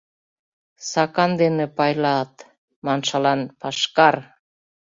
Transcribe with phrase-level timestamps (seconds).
[0.89, 2.33] «Сакан дене пайлат»
[2.85, 4.15] маншылан— пашкар!